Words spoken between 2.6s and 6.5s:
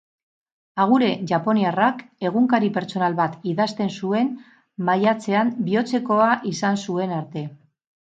pertsonal bat idazten zuen maiatzean bihotzekoa